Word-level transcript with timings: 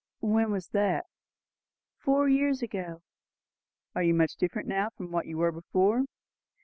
"When 0.21 0.49
was 0.49 0.69
that?" 0.69 1.05
"Four 1.99 2.27
years 2.27 2.63
ago." 2.63 3.03
"Are 3.93 4.01
you 4.01 4.15
much 4.15 4.35
different 4.35 4.67
now 4.67 4.89
from 4.89 5.11
what 5.11 5.27
you 5.27 5.37
were 5.37 5.51
before?" 5.51 6.05